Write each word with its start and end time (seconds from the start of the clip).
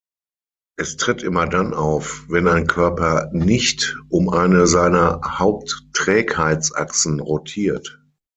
Es 0.79 0.97
tritt 0.97 1.21
immer 1.21 1.45
dann 1.45 1.75
auf, 1.75 2.25
wenn 2.27 2.47
ein 2.47 2.65
Körper 2.65 3.29
"nicht" 3.33 3.99
um 4.09 4.29
eine 4.29 4.65
seiner 4.65 5.21
Hauptträgheitsachsen 5.23 7.19
rotiert. 7.19 8.01